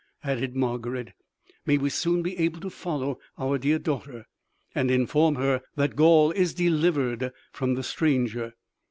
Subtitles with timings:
[0.23, 1.13] added Margarid;
[1.67, 4.25] "May we soon be able to follow our dear daughter
[4.73, 8.55] and inform her that Gaul is delivered from the stranger."